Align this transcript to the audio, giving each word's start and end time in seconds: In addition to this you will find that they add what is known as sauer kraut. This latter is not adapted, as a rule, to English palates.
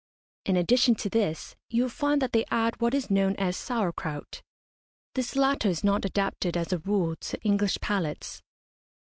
In 0.47 0.57
addition 0.57 0.95
to 0.95 1.11
this 1.11 1.55
you 1.69 1.83
will 1.83 1.89
find 1.91 2.23
that 2.23 2.31
they 2.33 2.43
add 2.49 2.81
what 2.81 2.95
is 2.95 3.11
known 3.11 3.35
as 3.35 3.55
sauer 3.55 3.93
kraut. 3.93 4.41
This 5.13 5.35
latter 5.35 5.69
is 5.69 5.83
not 5.83 6.05
adapted, 6.05 6.57
as 6.57 6.73
a 6.73 6.79
rule, 6.79 7.15
to 7.17 7.39
English 7.43 7.77
palates. 7.83 8.41